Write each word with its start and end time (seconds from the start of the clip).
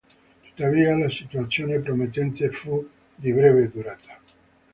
Tuttavia, 0.41 0.97
la 0.97 1.09
situazione 1.11 1.77
promettente 1.77 2.49
fu 2.49 2.89
di 3.13 3.31
breve 3.31 3.69
durata. 3.69 4.19